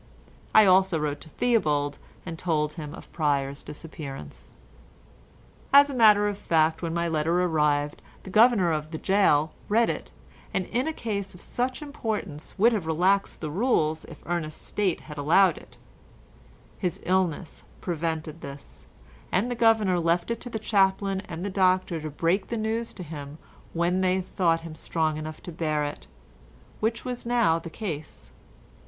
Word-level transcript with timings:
I 0.55 0.65
also 0.65 0.97
wrote 0.97 1.21
to 1.21 1.29
Theobald 1.29 1.99
and 2.25 2.39
told 2.39 2.73
him 2.73 2.95
of 2.95 3.11
Pryer's 3.13 3.61
disappearance. 3.61 4.51
As 5.71 5.91
a 5.91 5.93
matter 5.93 6.27
of 6.27 6.39
fact, 6.39 6.81
when 6.81 6.91
my 6.95 7.07
letter 7.07 7.39
arrived 7.43 8.01
the 8.23 8.31
governor 8.31 8.71
of 8.71 8.89
the 8.89 8.97
gaol 8.97 9.51
read 9.69 9.91
it, 9.91 10.09
and 10.55 10.65
in 10.65 10.87
a 10.87 10.91
case 10.91 11.35
of 11.35 11.39
such 11.41 11.83
importance 11.83 12.57
would 12.57 12.73
have 12.73 12.87
relaxed 12.87 13.41
the 13.41 13.51
rules 13.51 14.03
if 14.05 14.23
Ernest's 14.25 14.65
state 14.65 15.01
had 15.01 15.19
allowed 15.19 15.59
it; 15.59 15.77
his 16.79 16.99
illness 17.03 17.63
prevented 17.79 18.41
this, 18.41 18.87
and 19.31 19.51
the 19.51 19.55
governor 19.55 19.99
left 19.99 20.31
it 20.31 20.41
to 20.41 20.49
the 20.49 20.57
chaplain 20.57 21.21
and 21.29 21.45
the 21.45 21.51
doctor 21.51 22.01
to 22.01 22.09
break 22.09 22.47
the 22.47 22.57
news 22.57 22.91
to 22.91 23.03
him 23.03 23.37
when 23.73 24.01
they 24.01 24.19
thought 24.19 24.61
him 24.61 24.73
strong 24.73 25.17
enough 25.17 25.41
to 25.43 25.51
bear 25.51 25.83
it, 25.83 26.07
which 26.79 27.05
was 27.05 27.23
now 27.23 27.59
the 27.59 27.69
case. 27.69 28.31